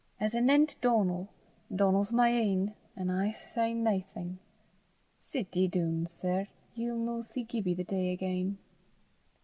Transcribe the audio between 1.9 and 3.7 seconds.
my ain, an' I s'